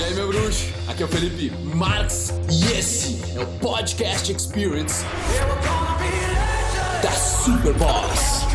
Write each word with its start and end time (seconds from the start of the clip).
E 0.00 0.02
aí, 0.02 0.14
meu 0.14 0.28
bruxo? 0.28 0.64
Aqui 0.88 1.02
é 1.02 1.04
o 1.04 1.08
Felipe 1.10 1.50
Marx 1.76 2.32
e 2.50 2.72
esse 2.72 3.20
é 3.36 3.40
o 3.42 3.46
Podcast 3.58 4.32
Experience 4.32 5.04
da 7.02 7.10
Super 7.10 7.74
Boss. 7.74 8.46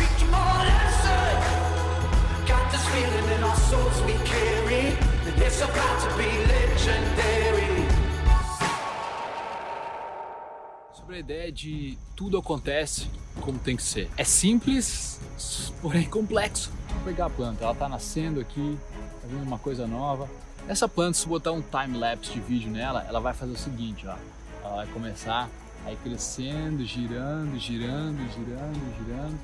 Sobre 10.96 11.14
a 11.14 11.18
ideia 11.20 11.52
de 11.52 11.96
tudo 12.16 12.38
acontece 12.38 13.08
como 13.40 13.56
tem 13.60 13.76
que 13.76 13.84
ser. 13.84 14.10
É 14.16 14.24
simples, 14.24 15.20
porém 15.80 16.10
complexo. 16.10 16.72
Vou 16.88 17.04
pegar 17.04 17.26
a 17.26 17.30
planta, 17.30 17.62
ela 17.62 17.74
tá 17.76 17.88
nascendo 17.88 18.40
aqui, 18.40 18.76
tá 19.22 19.28
vendo 19.30 19.44
uma 19.44 19.60
coisa 19.60 19.86
nova. 19.86 20.28
Essa 20.68 20.88
planta, 20.88 21.14
se 21.14 21.28
botar 21.28 21.52
um 21.52 21.62
time 21.62 21.96
lapse 21.96 22.32
de 22.32 22.40
vídeo 22.40 22.70
nela, 22.70 23.04
ela 23.08 23.20
vai 23.20 23.32
fazer 23.32 23.52
o 23.52 23.56
seguinte, 23.56 24.06
ó. 24.06 24.14
Ela 24.64 24.76
vai 24.76 24.86
começar 24.88 25.48
a 25.86 25.92
ir 25.92 25.96
crescendo, 25.98 26.84
girando, 26.84 27.56
girando, 27.56 28.18
girando, 28.32 28.96
girando. 28.98 29.38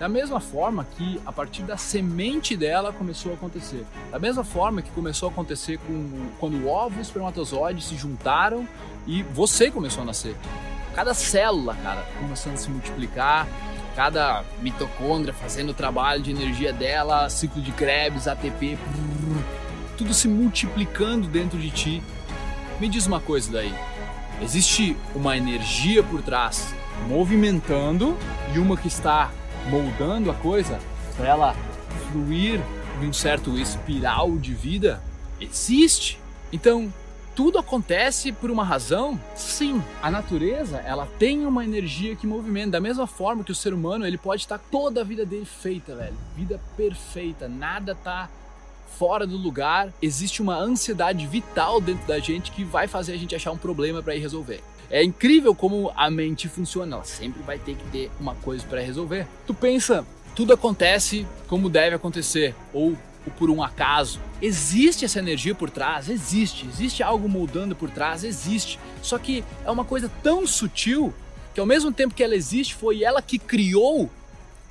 Da 0.00 0.08
mesma 0.08 0.40
forma 0.40 0.84
que 0.96 1.20
a 1.24 1.30
partir 1.30 1.62
da 1.62 1.76
semente 1.76 2.56
dela 2.56 2.92
começou 2.92 3.32
a 3.32 3.34
acontecer. 3.34 3.86
Da 4.10 4.18
mesma 4.18 4.42
forma 4.42 4.82
que 4.82 4.90
começou 4.90 5.28
a 5.28 5.32
acontecer 5.32 5.78
com, 5.78 6.30
quando 6.40 6.56
o 6.56 6.68
ovo 6.68 6.96
e 6.96 6.98
o 6.98 7.02
espermatozoide 7.02 7.84
se 7.84 7.96
juntaram 7.96 8.66
e 9.06 9.22
você 9.22 9.70
começou 9.70 10.02
a 10.02 10.06
nascer. 10.06 10.34
Cada 10.94 11.14
célula, 11.14 11.76
cara, 11.76 12.02
começando 12.18 12.54
a 12.54 12.56
se 12.56 12.70
multiplicar, 12.70 13.46
cada 13.94 14.42
mitocôndria 14.60 15.34
fazendo 15.34 15.70
o 15.70 15.74
trabalho 15.74 16.22
de 16.22 16.30
energia 16.30 16.72
dela, 16.72 17.28
ciclo 17.28 17.60
de 17.60 17.70
Krebs, 17.70 18.26
ATP, 18.26 18.78
tudo 20.00 20.14
se 20.14 20.28
multiplicando 20.28 21.28
dentro 21.28 21.58
de 21.58 21.70
ti. 21.70 22.02
Me 22.80 22.88
diz 22.88 23.06
uma 23.06 23.20
coisa 23.20 23.52
daí. 23.52 23.74
Existe 24.40 24.96
uma 25.14 25.36
energia 25.36 26.02
por 26.02 26.22
trás 26.22 26.74
movimentando 27.06 28.16
e 28.54 28.58
uma 28.58 28.78
que 28.78 28.88
está 28.88 29.30
moldando 29.68 30.30
a 30.30 30.34
coisa 30.34 30.78
para 31.18 31.28
ela 31.28 31.56
fluir 32.10 32.62
em 33.02 33.08
um 33.08 33.12
certo 33.12 33.58
espiral 33.58 34.38
de 34.38 34.54
vida? 34.54 35.02
Existe. 35.38 36.18
Então, 36.50 36.90
tudo 37.36 37.58
acontece 37.58 38.32
por 38.32 38.50
uma 38.50 38.64
razão? 38.64 39.20
Sim, 39.36 39.82
a 40.02 40.10
natureza, 40.10 40.78
ela 40.78 41.06
tem 41.18 41.44
uma 41.44 41.62
energia 41.62 42.16
que 42.16 42.26
movimenta, 42.26 42.70
da 42.70 42.80
mesma 42.80 43.06
forma 43.06 43.44
que 43.44 43.52
o 43.52 43.54
ser 43.54 43.74
humano, 43.74 44.06
ele 44.06 44.16
pode 44.16 44.40
estar 44.40 44.58
toda 44.70 45.02
a 45.02 45.04
vida 45.04 45.26
dele 45.26 45.44
feita, 45.44 45.94
velho. 45.94 46.16
Vida 46.34 46.58
perfeita, 46.74 47.46
nada 47.46 47.94
tá 47.94 48.30
fora 48.98 49.26
do 49.26 49.36
lugar, 49.36 49.92
existe 50.02 50.42
uma 50.42 50.56
ansiedade 50.58 51.26
vital 51.26 51.80
dentro 51.80 52.06
da 52.06 52.18
gente 52.18 52.50
que 52.50 52.64
vai 52.64 52.86
fazer 52.86 53.12
a 53.12 53.16
gente 53.16 53.34
achar 53.34 53.52
um 53.52 53.56
problema 53.56 54.02
para 54.02 54.14
ir 54.14 54.20
resolver. 54.20 54.62
É 54.90 55.04
incrível 55.04 55.54
como 55.54 55.92
a 55.96 56.10
mente 56.10 56.48
funciona, 56.48 56.96
ela 56.96 57.04
sempre 57.04 57.42
vai 57.42 57.58
ter 57.58 57.76
que 57.76 57.84
ter 57.90 58.10
uma 58.18 58.34
coisa 58.34 58.64
para 58.66 58.80
resolver. 58.80 59.26
Tu 59.46 59.54
pensa, 59.54 60.04
tudo 60.34 60.52
acontece 60.52 61.26
como 61.46 61.68
deve 61.68 61.94
acontecer, 61.94 62.54
ou, 62.72 62.96
por 63.38 63.50
um 63.50 63.62
acaso. 63.62 64.20
Existe 64.42 65.04
essa 65.04 65.18
energia 65.18 65.54
por 65.54 65.70
trás? 65.70 66.08
Existe. 66.08 66.66
Existe 66.66 67.02
algo 67.02 67.28
moldando 67.28 67.76
por 67.76 67.90
trás? 67.90 68.24
Existe. 68.24 68.78
Só 69.02 69.18
que 69.18 69.44
é 69.64 69.70
uma 69.70 69.84
coisa 69.84 70.10
tão 70.22 70.46
sutil 70.46 71.14
que 71.54 71.60
ao 71.60 71.66
mesmo 71.66 71.92
tempo 71.92 72.14
que 72.14 72.22
ela 72.22 72.34
existe, 72.34 72.74
foi 72.74 73.02
ela 73.02 73.20
que 73.20 73.38
criou 73.38 74.10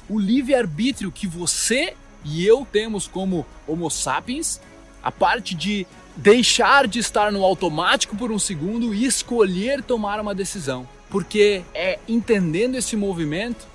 o 0.09 0.19
livre-arbítrio 0.19 1.11
que 1.11 1.27
você 1.27 1.93
e 2.23 2.45
eu 2.45 2.67
temos 2.69 3.07
como 3.07 3.45
Homo 3.67 3.89
sapiens 3.89 4.59
a 5.01 5.11
parte 5.11 5.55
de 5.55 5.87
deixar 6.15 6.87
de 6.87 6.99
estar 6.99 7.31
no 7.31 7.43
automático 7.43 8.15
por 8.15 8.31
um 8.31 8.39
segundo 8.39 8.93
e 8.93 9.05
escolher 9.05 9.81
tomar 9.81 10.19
uma 10.19 10.35
decisão. 10.35 10.87
Porque 11.09 11.63
é 11.73 11.97
entendendo 12.07 12.75
esse 12.75 12.95
movimento 12.95 13.65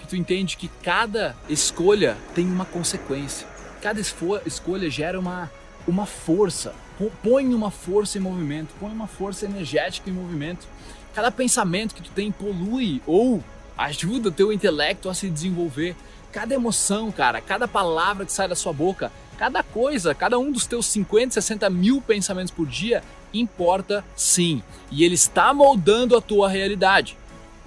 que 0.00 0.06
tu 0.06 0.16
entende 0.16 0.56
que 0.56 0.68
cada 0.82 1.36
escolha 1.48 2.16
tem 2.34 2.46
uma 2.46 2.64
consequência. 2.64 3.46
Cada 3.82 4.00
escolha 4.00 4.90
gera 4.90 5.18
uma, 5.20 5.50
uma 5.86 6.06
força, 6.06 6.74
põe 7.22 7.54
uma 7.54 7.70
força 7.70 8.18
em 8.18 8.20
movimento, 8.20 8.74
põe 8.80 8.90
uma 8.90 9.06
força 9.06 9.44
energética 9.44 10.10
em 10.10 10.12
movimento. 10.12 10.66
Cada 11.14 11.30
pensamento 11.30 11.94
que 11.94 12.02
tu 12.02 12.10
tem 12.10 12.32
polui 12.32 13.02
ou 13.06 13.42
ajuda 13.76 14.28
o 14.28 14.32
teu 14.32 14.52
intelecto 14.52 15.08
a 15.08 15.14
se 15.14 15.30
desenvolver 15.30 15.96
cada 16.32 16.54
emoção, 16.54 17.10
cara, 17.10 17.40
cada 17.40 17.66
palavra 17.66 18.24
que 18.24 18.32
sai 18.32 18.48
da 18.48 18.54
sua 18.54 18.72
boca, 18.72 19.12
cada 19.38 19.62
coisa, 19.62 20.14
cada 20.14 20.38
um 20.38 20.52
dos 20.52 20.66
teus 20.66 20.86
50, 20.86 21.34
60 21.34 21.68
mil 21.70 22.00
pensamentos 22.00 22.52
por 22.52 22.66
dia 22.66 23.02
importa 23.32 24.04
sim. 24.14 24.62
E 24.90 25.04
ele 25.04 25.14
está 25.14 25.52
moldando 25.54 26.16
a 26.16 26.20
tua 26.20 26.48
realidade. 26.48 27.16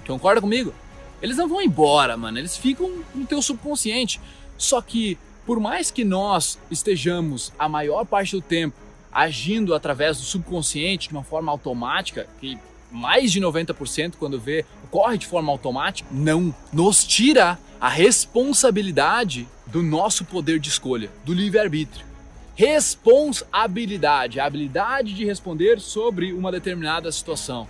Concorda 0.06 0.40
comigo? 0.40 0.72
Eles 1.20 1.36
não 1.36 1.48
vão 1.48 1.62
embora, 1.62 2.16
mano. 2.16 2.38
Eles 2.38 2.56
ficam 2.56 3.02
no 3.14 3.26
teu 3.26 3.40
subconsciente. 3.40 4.20
Só 4.58 4.80
que, 4.80 5.18
por 5.46 5.58
mais 5.58 5.90
que 5.90 6.04
nós 6.04 6.58
estejamos 6.70 7.52
a 7.58 7.68
maior 7.68 8.04
parte 8.04 8.32
do 8.32 8.42
tempo 8.42 8.76
agindo 9.10 9.74
através 9.74 10.18
do 10.18 10.24
subconsciente 10.24 11.08
de 11.08 11.14
uma 11.14 11.22
forma 11.22 11.50
automática, 11.50 12.26
que 12.40 12.58
mais 12.90 13.32
de 13.32 13.40
90% 13.40 14.14
quando 14.18 14.38
vê 14.38 14.64
corre 14.90 15.18
de 15.18 15.26
forma 15.26 15.50
automática, 15.50 16.08
não 16.12 16.54
nos 16.72 17.04
tira 17.04 17.58
a 17.80 17.88
responsabilidade 17.88 19.48
do 19.66 19.82
nosso 19.82 20.24
poder 20.24 20.58
de 20.58 20.68
escolha, 20.68 21.10
do 21.24 21.34
livre-arbítrio. 21.34 22.06
Responsabilidade, 22.54 24.38
a 24.38 24.46
habilidade 24.46 25.12
de 25.12 25.24
responder 25.24 25.80
sobre 25.80 26.32
uma 26.32 26.52
determinada 26.52 27.10
situação, 27.10 27.66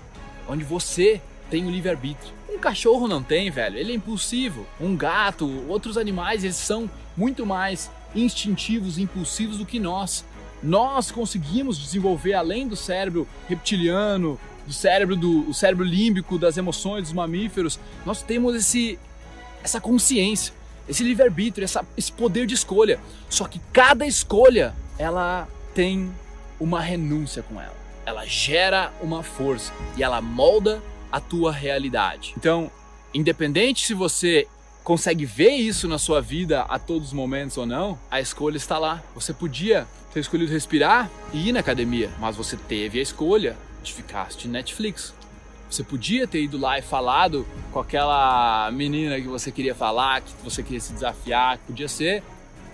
onde 0.46 0.62
você 0.62 1.20
tem 1.48 1.66
o 1.66 1.70
livre-arbítrio. 1.70 2.34
Um 2.50 2.58
cachorro 2.58 3.08
não 3.08 3.22
tem, 3.22 3.50
velho, 3.50 3.78
ele 3.78 3.92
é 3.92 3.94
impulsivo. 3.96 4.66
Um 4.78 4.94
gato, 4.94 5.64
outros 5.68 5.96
animais, 5.96 6.44
eles 6.44 6.56
são 6.56 6.90
muito 7.16 7.46
mais 7.46 7.90
instintivos, 8.14 8.98
impulsivos 8.98 9.58
do 9.58 9.66
que 9.66 9.80
nós. 9.80 10.24
Nós 10.62 11.10
conseguimos 11.10 11.78
desenvolver 11.78 12.34
além 12.34 12.68
do 12.68 12.76
cérebro 12.76 13.26
reptiliano, 13.48 14.38
do 14.66 14.72
cérebro 14.72 15.16
do 15.16 15.48
o 15.48 15.54
cérebro 15.54 15.84
límbico, 15.84 16.38
das 16.38 16.56
emoções 16.56 17.04
dos 17.04 17.12
mamíferos, 17.12 17.78
nós 18.04 18.22
temos 18.22 18.54
esse 18.54 18.98
essa 19.62 19.80
consciência, 19.80 20.52
esse 20.86 21.02
livre-arbítrio, 21.02 21.66
esse 21.96 22.12
poder 22.12 22.46
de 22.46 22.54
escolha. 22.54 23.00
Só 23.30 23.46
que 23.46 23.58
cada 23.72 24.06
escolha, 24.06 24.74
ela 24.98 25.48
tem 25.74 26.12
uma 26.60 26.80
renúncia 26.80 27.42
com 27.42 27.60
ela. 27.60 27.74
Ela 28.04 28.26
gera 28.26 28.92
uma 29.00 29.22
força 29.22 29.72
e 29.96 30.02
ela 30.02 30.20
molda 30.20 30.82
a 31.10 31.18
tua 31.18 31.50
realidade. 31.50 32.34
Então, 32.36 32.70
independente 33.14 33.86
se 33.86 33.94
você 33.94 34.46
consegue 34.82 35.24
ver 35.24 35.52
isso 35.52 35.88
na 35.88 35.96
sua 35.96 36.20
vida 36.20 36.60
a 36.62 36.78
todos 36.78 37.08
os 37.08 37.12
momentos 37.14 37.56
ou 37.56 37.64
não, 37.64 37.98
a 38.10 38.20
escolha 38.20 38.58
está 38.58 38.78
lá. 38.78 39.02
Você 39.14 39.32
podia 39.32 39.86
ter 40.12 40.20
escolhido 40.20 40.52
respirar 40.52 41.10
e 41.32 41.48
ir 41.48 41.52
na 41.52 41.60
academia, 41.60 42.10
mas 42.20 42.36
você 42.36 42.56
teve 42.56 42.98
a 42.98 43.02
escolha 43.02 43.56
assistindo 44.14 44.52
Netflix. 44.52 45.14
Você 45.68 45.82
podia 45.82 46.26
ter 46.26 46.42
ido 46.42 46.58
lá 46.58 46.78
e 46.78 46.82
falado 46.82 47.46
com 47.72 47.80
aquela 47.80 48.70
menina 48.70 49.20
que 49.20 49.26
você 49.26 49.50
queria 49.50 49.74
falar, 49.74 50.20
que 50.20 50.32
você 50.42 50.62
queria 50.62 50.80
se 50.80 50.92
desafiar, 50.92 51.58
que 51.58 51.64
podia 51.64 51.88
ser 51.88 52.22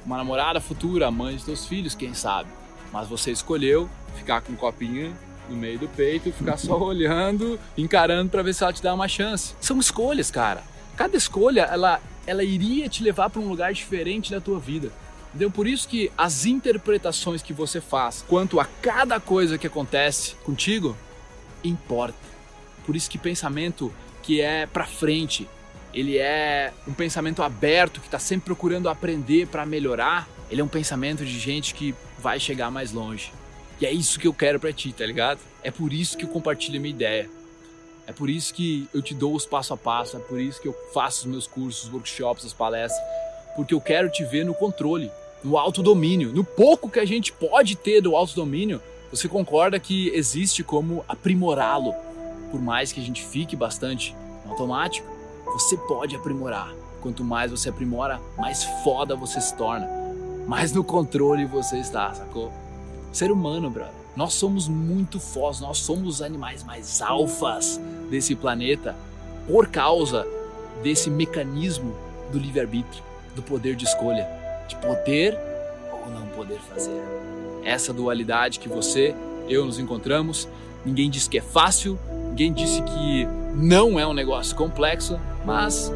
uma 0.05 0.17
namorada 0.17 0.61
futura, 0.61 1.11
mãe 1.11 1.37
de 1.37 1.43
seus 1.43 1.67
filhos, 1.67 1.95
quem 1.95 2.15
sabe. 2.15 2.51
Mas 2.93 3.09
você 3.09 3.31
escolheu 3.31 3.89
ficar 4.17 4.41
com 4.41 4.53
um 4.53 4.57
copinho 4.57 5.17
no 5.49 5.57
meio 5.57 5.79
do 5.79 5.89
peito 5.89 6.29
e 6.29 6.33
ficar 6.33 6.57
só 6.57 6.77
olhando, 6.83 7.59
encarando 7.77 8.31
para 8.31 8.43
ver 8.43 8.55
se 8.55 8.63
ela 8.63 8.73
te 8.73 8.83
dá 8.83 8.95
uma 8.95 9.09
chance. 9.09 9.55
São 9.61 9.79
escolhas, 9.79 10.31
cara. 10.31 10.63
Cada 10.97 11.17
escolha, 11.17 11.63
ela, 11.63 12.01
ela 12.27 12.45
iria 12.45 12.89
te 12.89 13.03
levar 13.03 13.31
para 13.31 13.41
um 13.41 13.49
lugar 13.49 13.73
diferente 13.73 14.31
da 14.31 14.41
tua 14.41 14.59
vida. 14.59 14.91
Então, 15.35 15.51
por 15.51 15.67
isso 15.67 15.89
que 15.89 16.11
as 16.19 16.45
interpretações 16.45 17.43
que 17.43 17.53
você 17.53 17.81
faz 17.81 18.25
quanto 18.27 18.59
a 18.59 18.65
cada 18.65 19.21
coisa 19.21 19.57
que 19.57 19.67
acontece 19.67 20.35
contigo 20.45 20.97
importa. 21.63 22.19
Por 22.85 22.97
isso 22.97 23.09
que 23.09 23.19
pensamento 23.19 23.93
que 24.23 24.41
é 24.41 24.67
para 24.67 24.85
frente, 24.87 25.49
ele 25.95 26.19
é 26.19 26.73
um 26.87 26.93
pensamento 26.93 27.43
aberto 27.43 28.01
que 28.01 28.07
está 28.07 28.19
sempre 28.19 28.47
procurando 28.47 28.89
aprender 28.89 29.47
para 29.47 29.65
melhorar. 29.65 30.29
Ele 30.51 30.61
é 30.61 30.65
um 30.65 30.69
pensamento 30.69 31.25
de 31.25 31.39
gente 31.39 31.75
que 31.75 31.95
vai 32.19 32.41
chegar 32.41 32.71
mais 32.71 32.93
longe. 32.93 33.33
E 33.81 33.87
é 33.87 33.93
isso 33.93 34.19
que 34.19 34.27
eu 34.27 34.35
quero 34.35 34.59
para 34.61 34.73
ti, 34.73 34.93
tá 34.93 35.07
ligado? 35.07 35.41
É 35.63 35.71
por 35.71 35.93
isso 35.93 36.17
que 36.17 36.25
eu 36.25 36.29
compartilho 36.29 36.79
a 36.79 36.81
minha 36.81 36.95
ideia. 36.95 37.31
É 38.07 38.13
por 38.13 38.29
isso 38.29 38.53
que 38.53 38.89
eu 38.93 39.01
te 39.01 39.15
dou 39.15 39.35
os 39.35 39.47
passo 39.47 39.73
a 39.73 39.77
passo, 39.77 40.17
é 40.17 40.21
por 40.21 40.41
isso 40.41 40.61
que 40.61 40.67
eu 40.67 40.77
faço 40.93 41.21
os 41.21 41.27
meus 41.27 41.47
cursos, 41.47 41.85
os 41.85 41.93
workshops, 41.93 42.45
as 42.45 42.53
palestras, 42.53 43.01
porque 43.55 43.73
eu 43.73 43.81
quero 43.81 44.11
te 44.11 44.25
ver 44.25 44.45
no 44.45 44.53
controle, 44.53 45.11
no 45.43 45.57
autodomínio, 45.57 46.33
no 46.33 46.45
pouco 46.45 46.89
que 46.89 47.01
a 47.01 47.05
gente 47.05 47.33
pode 47.33 47.77
ter 47.77 48.01
do 48.01 48.15
autodomínio. 48.17 48.81
Você 49.11 49.29
concorda 49.29 49.81
que 49.81 50.09
existe 50.11 50.63
como 50.63 51.05
aprimorá-lo? 51.09 51.95
por 52.51 52.61
mais 52.61 52.93
que 52.93 53.01
a 53.01 53.03
gente 53.03 53.25
fique 53.25 53.57
bastante 53.57 54.15
no 54.45 54.53
automático, 54.53 55.09
você 55.47 55.77
pode 55.77 56.17
aprimorar. 56.17 56.73
Quanto 57.01 57.25
mais 57.25 57.51
você 57.51 57.71
aprimora, 57.71 58.21
mais 58.37 58.65
foda 58.85 59.17
você 59.17 59.41
se 59.41 59.55
torna. 59.57 59.89
Mais 60.47 60.73
no 60.73 60.85
controle 60.85 61.47
você 61.47 61.79
está, 61.79 62.13
sacou? 62.13 62.53
Ser 63.13 63.31
humano, 63.31 63.71
brother. 63.71 63.95
Nós 64.17 64.35
somos 64.35 64.69
muito 64.69 65.21
fortes, 65.21 65.61
nós 65.61 65.79
somos 65.79 66.17
os 66.17 66.23
animais 66.23 66.65
mais 66.65 67.01
alfas 67.01 67.81
desse 68.11 68.35
planeta 68.35 68.95
por 69.47 69.69
causa 69.69 70.27
desse 70.83 71.09
mecanismo 71.09 71.95
do 72.31 72.39
livre-arbítrio, 72.39 73.03
do 73.35 73.43
poder 73.43 73.77
de 73.77 73.85
escolha, 73.85 74.29
de 74.71 74.77
poder 74.77 75.37
ou 75.93 76.11
não 76.11 76.27
poder 76.29 76.59
fazer. 76.61 77.03
Essa 77.65 77.93
dualidade 77.93 78.59
que 78.59 78.69
você, 78.69 79.15
eu 79.49 79.67
nos 79.67 79.79
encontramos, 79.79 80.49
ninguém 80.85 81.11
disse 81.11 81.29
que 81.29 81.39
é 81.39 81.43
fácil, 81.43 81.99
ninguém 82.29 82.53
disse 82.53 82.81
que 82.83 83.27
não 83.55 83.99
é 83.99 84.07
um 84.07 84.15
negócio 84.15 84.57
complexo, 84.57 85.19
mas 85.45 85.93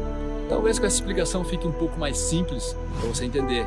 talvez 0.49 0.77
com 0.77 0.85
essa 0.85 0.97
explicação 0.97 1.43
fique 1.43 1.65
um 1.65 1.71
pouco 1.71 1.97
mais 1.97 2.17
simples 2.17 2.75
para 2.99 3.09
você 3.09 3.25
entender 3.25 3.65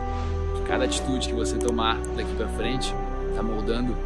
que 0.55 0.63
cada 0.63 0.85
atitude 0.85 1.27
que 1.27 1.35
você 1.35 1.57
tomar 1.57 1.99
daqui 2.17 2.33
para 2.37 2.49
frente 2.49 2.95
está 3.31 3.43
moldando 3.43 3.97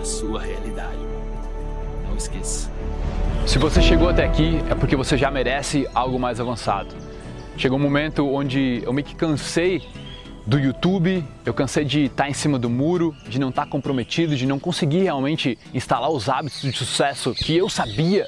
a 0.00 0.04
sua 0.04 0.40
realidade. 0.40 0.98
Não 2.08 2.16
esqueça. 2.16 2.70
Se 3.46 3.58
você 3.58 3.82
chegou 3.82 4.08
até 4.08 4.24
aqui 4.24 4.60
é 4.70 4.74
porque 4.74 4.96
você 4.96 5.16
já 5.16 5.30
merece 5.30 5.86
algo 5.94 6.18
mais 6.18 6.40
avançado. 6.40 6.94
Chegou 7.56 7.78
um 7.78 7.82
momento 7.82 8.26
onde 8.26 8.82
eu 8.84 8.92
meio 8.92 9.06
que 9.06 9.14
cansei 9.14 9.82
do 10.46 10.58
YouTube, 10.58 11.24
eu 11.44 11.52
cansei 11.52 11.84
de 11.84 12.04
estar 12.06 12.28
em 12.28 12.32
cima 12.32 12.58
do 12.58 12.68
muro, 12.68 13.14
de 13.28 13.38
não 13.38 13.50
estar 13.50 13.66
comprometido, 13.66 14.34
de 14.34 14.46
não 14.46 14.58
conseguir 14.58 15.02
realmente 15.02 15.58
instalar 15.74 16.10
os 16.10 16.28
hábitos 16.28 16.62
de 16.62 16.72
sucesso 16.72 17.34
que 17.34 17.56
eu 17.56 17.68
sabia 17.68 18.26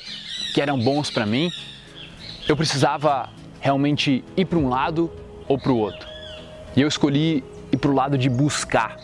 que 0.55 0.61
eram 0.61 0.79
bons 0.79 1.11
para 1.11 1.25
mim. 1.25 1.51
Eu 2.47 2.57
precisava 2.57 3.31
realmente 3.61 4.23
ir 4.37 4.45
para 4.45 4.59
um 4.59 4.69
lado 4.69 5.11
ou 5.49 5.59
para 5.59 5.73
o 5.73 5.79
outro. 5.79 6.07
E 6.77 6.81
eu 6.81 6.89
escolhi 6.89 7.43
ir 7.73 7.77
para 7.77 7.91
o 7.91 7.95
lado 7.95 8.19
de 8.19 8.29
buscar, 8.29 8.97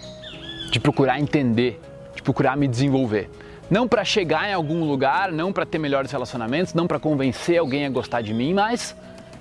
de 0.71 0.79
procurar 0.79 1.19
entender, 1.19 1.81
de 2.15 2.23
procurar 2.23 2.57
me 2.57 2.69
desenvolver. 2.69 3.31
Não 3.71 3.87
para 3.87 4.05
chegar 4.05 4.49
em 4.49 4.53
algum 4.53 4.85
lugar, 4.85 5.31
não 5.31 5.53
para 5.53 5.67
ter 5.67 5.79
melhores 5.79 6.11
relacionamentos, 6.11 6.75
não 6.75 6.87
para 6.87 6.99
convencer 6.99 7.59
alguém 7.59 7.85
a 7.87 7.91
gostar 7.91 8.23
de 8.23 8.33
mim, 8.33 8.55
mas, 8.55 8.95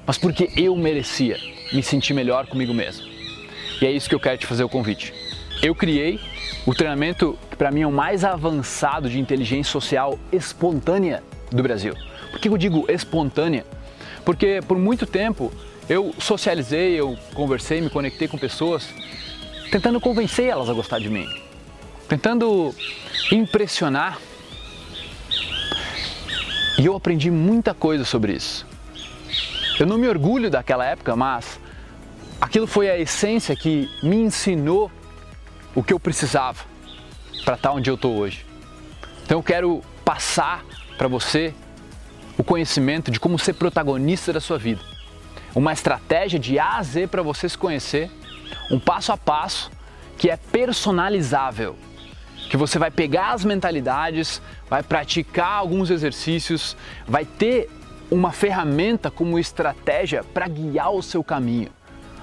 mas 0.05 0.17
porque 0.17 0.49
eu 0.55 0.75
merecia 0.75 1.37
me 1.71 1.81
sentir 1.81 2.13
melhor 2.13 2.47
comigo 2.47 2.73
mesmo. 2.73 3.16
E 3.81 3.85
é 3.85 3.91
isso 3.91 4.09
que 4.09 4.15
eu 4.15 4.19
quero 4.19 4.37
te 4.37 4.45
fazer 4.45 4.63
o 4.63 4.69
convite. 4.69 5.13
Eu 5.61 5.73
criei 5.75 6.19
o 6.65 6.73
treinamento 6.73 7.37
que 7.49 7.55
para 7.55 7.71
mim 7.71 7.81
é 7.81 7.87
o 7.87 7.91
mais 7.91 8.23
avançado 8.23 9.09
de 9.09 9.19
inteligência 9.19 9.71
social 9.71 10.17
espontânea 10.31 11.23
do 11.51 11.63
Brasil. 11.63 11.93
Por 12.31 12.39
que 12.39 12.49
eu 12.49 12.57
digo 12.57 12.85
espontânea? 12.89 13.65
Porque 14.25 14.59
por 14.67 14.77
muito 14.77 15.05
tempo 15.05 15.51
eu 15.89 16.13
socializei, 16.19 16.99
eu 16.99 17.17
conversei, 17.33 17.79
me 17.79 17.89
conectei 17.89 18.27
com 18.27 18.37
pessoas 18.37 18.87
tentando 19.71 19.99
convencer 19.99 20.45
elas 20.45 20.69
a 20.69 20.73
gostar 20.73 20.99
de 20.99 21.09
mim, 21.09 21.27
tentando 22.07 22.73
impressionar. 23.31 24.17
E 26.79 26.85
eu 26.85 26.95
aprendi 26.95 27.31
muita 27.31 27.73
coisa 27.73 28.05
sobre 28.05 28.33
isso. 28.33 28.65
Eu 29.79 29.85
não 29.85 29.97
me 29.97 30.07
orgulho 30.07 30.49
daquela 30.49 30.85
época, 30.85 31.15
mas 31.15 31.59
aquilo 32.39 32.67
foi 32.67 32.89
a 32.89 32.97
essência 32.97 33.55
que 33.55 33.89
me 34.01 34.17
ensinou 34.17 34.91
o 35.75 35.83
que 35.83 35.93
eu 35.93 35.99
precisava 35.99 36.63
para 37.43 37.55
estar 37.55 37.71
onde 37.71 37.89
eu 37.89 37.95
estou 37.95 38.15
hoje. 38.17 38.45
Então 39.23 39.39
eu 39.39 39.43
quero 39.43 39.81
passar 40.03 40.63
para 40.97 41.07
você 41.07 41.53
o 42.37 42.43
conhecimento 42.43 43.11
de 43.11 43.19
como 43.19 43.37
ser 43.37 43.53
protagonista 43.53 44.31
da 44.31 44.39
sua 44.39 44.57
vida. 44.57 44.81
Uma 45.55 45.73
estratégia 45.73 46.39
de 46.39 46.59
A 46.59 46.77
a 46.77 46.83
Z 46.83 47.07
para 47.07 47.21
você 47.21 47.49
se 47.49 47.57
conhecer, 47.57 48.11
um 48.71 48.79
passo 48.79 49.11
a 49.11 49.17
passo 49.17 49.71
que 50.17 50.29
é 50.29 50.37
personalizável, 50.37 51.75
que 52.49 52.57
você 52.57 52.79
vai 52.79 52.89
pegar 52.89 53.33
as 53.33 53.45
mentalidades, 53.45 54.41
vai 54.69 54.81
praticar 54.81 55.51
alguns 55.51 55.89
exercícios, 55.89 56.75
vai 57.07 57.25
ter 57.25 57.69
uma 58.09 58.31
ferramenta 58.31 59.11
como 59.11 59.37
estratégia 59.37 60.23
para 60.23 60.47
guiar 60.47 60.91
o 60.91 61.03
seu 61.03 61.23
caminho. 61.23 61.76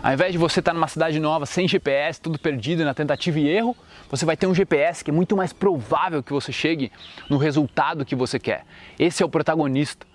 Ao 0.04 0.12
invés 0.12 0.32
de 0.32 0.36
você 0.36 0.60
estar 0.60 0.74
numa 0.74 0.86
cidade 0.86 1.18
nova 1.18 1.46
sem 1.46 1.66
GPS, 1.66 2.20
tudo 2.20 2.38
perdido 2.38 2.84
na 2.84 2.92
tentativa 2.92 3.40
e 3.40 3.48
erro, 3.48 3.74
você 4.10 4.26
vai 4.26 4.36
ter 4.36 4.46
um 4.46 4.54
GPS 4.54 5.02
que 5.02 5.10
é 5.10 5.14
muito 5.14 5.34
mais 5.34 5.50
provável 5.50 6.22
que 6.22 6.30
você 6.30 6.52
chegue 6.52 6.92
no 7.30 7.38
resultado 7.38 8.04
que 8.04 8.14
você 8.14 8.38
quer. 8.38 8.66
Esse 8.98 9.22
é 9.22 9.26
o 9.26 9.30
protagonista, 9.30 10.06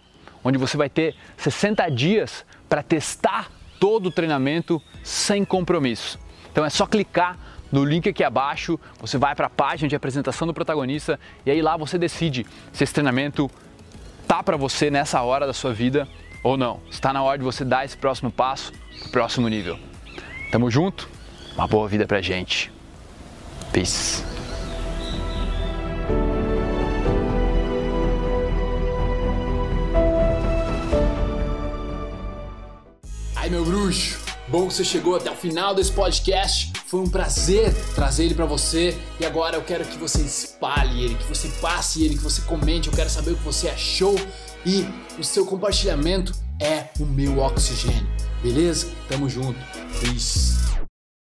onde 0.43 0.59
você 0.59 0.77
vai 0.77 0.91
ter 0.91 1.15
60 1.37 1.89
dias 1.89 2.45
para 2.69 2.83
testar 2.83 3.49
todo 3.79 4.09
o 4.09 4.11
treinamento 4.11 4.79
sem 5.03 5.43
compromisso. 5.43 6.19
Então 6.51 6.63
é 6.63 6.69
só 6.69 6.85
clicar 6.85 7.35
no 7.71 7.83
link 7.83 8.07
aqui 8.07 8.23
abaixo, 8.23 8.79
você 9.01 9.17
vai 9.17 9.33
para 9.33 9.47
a 9.47 9.49
página 9.49 9.89
de 9.89 9.95
apresentação 9.95 10.45
do 10.45 10.53
protagonista 10.53 11.19
e 11.43 11.49
aí 11.49 11.63
lá 11.63 11.75
você 11.75 11.97
decide 11.97 12.45
se 12.71 12.83
esse 12.83 12.93
treinamento 12.93 13.49
tá 14.27 14.43
para 14.43 14.55
você 14.55 14.91
nessa 14.91 15.19
hora 15.23 15.47
da 15.47 15.53
sua 15.53 15.73
vida 15.73 16.07
ou 16.43 16.57
não. 16.57 16.79
Está 16.89 17.13
na 17.13 17.21
hora 17.21 17.37
de 17.37 17.43
você 17.43 17.63
dar 17.65 17.85
esse 17.85 17.97
próximo 17.97 18.31
passo, 18.31 18.73
próximo 19.11 19.47
nível. 19.47 19.77
Tamo 20.51 20.69
junto? 20.69 21.09
Uma 21.55 21.67
boa 21.67 21.87
vida 21.87 22.05
pra 22.05 22.21
gente. 22.21 22.71
Peace. 23.71 24.29
Meu 33.49 33.65
bruxo, 33.65 34.19
bom 34.47 34.67
que 34.67 34.75
você 34.75 34.85
chegou 34.85 35.15
até 35.15 35.31
o 35.31 35.35
final 35.35 35.73
desse 35.73 35.91
podcast. 35.91 36.71
Foi 36.89 37.01
um 37.01 37.07
prazer 37.07 37.71
trazer 37.93 38.25
ele 38.25 38.33
para 38.33 38.45
você 38.45 38.97
e 39.19 39.25
agora 39.25 39.55
eu 39.55 39.61
quero 39.61 39.85
que 39.85 39.95
você 39.95 40.23
espalhe 40.23 41.03
ele, 41.03 41.13
que 41.13 41.27
você 41.27 41.47
passe 41.61 42.03
ele, 42.03 42.15
que 42.15 42.23
você 42.23 42.41
comente. 42.41 42.87
Eu 42.87 42.93
quero 42.95 43.11
saber 43.11 43.29
o 43.29 43.35
que 43.35 43.43
você 43.43 43.69
achou 43.69 44.15
e 44.65 44.87
o 45.19 45.23
seu 45.23 45.45
compartilhamento 45.45 46.33
é 46.59 46.85
o 46.99 47.05
meu 47.05 47.37
oxigênio. 47.37 48.09
Beleza? 48.41 48.87
Tamo 49.07 49.29
junto. 49.29 49.59
Peace. 50.01 50.57